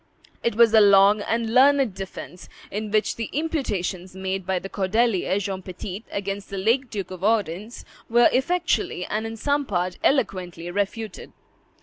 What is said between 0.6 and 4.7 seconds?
a long and learned defence, in which the imputations made by the